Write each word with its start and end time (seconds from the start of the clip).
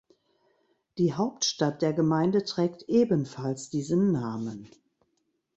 Die 0.97 1.13
Hauptstadt 1.13 1.83
der 1.83 1.93
Gemeinde 1.93 2.43
trägt 2.43 2.89
ebenfalls 2.89 3.69
diesen 3.69 4.11
Namen. 4.11 4.67